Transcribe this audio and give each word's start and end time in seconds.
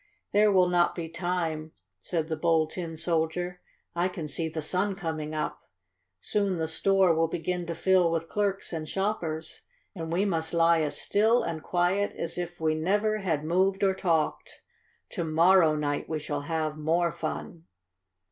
"There 0.31 0.51
will 0.51 0.67
not 0.67 0.95
be 0.95 1.07
time," 1.09 1.73
said 2.01 2.27
the 2.27 2.35
Bold 2.35 2.71
Tin 2.71 2.97
Soldier. 2.97 3.61
"I 3.93 4.07
can 4.07 4.27
see 4.27 4.49
the 4.49 4.59
sun 4.59 4.95
coming 4.95 5.35
up. 5.35 5.69
Soon 6.19 6.55
the 6.55 6.67
store 6.67 7.13
will 7.13 7.27
begin 7.27 7.67
to 7.67 7.75
fill 7.75 8.09
with 8.11 8.27
clerks 8.27 8.73
and 8.73 8.89
shoppers, 8.89 9.61
and 9.93 10.11
we 10.11 10.25
must 10.25 10.55
lie 10.55 10.81
as 10.81 10.99
still 10.99 11.43
and 11.43 11.61
quiet 11.61 12.15
as 12.17 12.39
if 12.39 12.59
we 12.59 12.73
never 12.73 13.19
had 13.19 13.43
moved 13.45 13.83
or 13.83 13.93
talked. 13.93 14.61
To 15.11 15.23
morrow 15.23 15.75
night 15.75 16.09
we 16.09 16.17
shall 16.17 16.41
have 16.41 16.79
more 16.79 17.11
fun." 17.11 17.65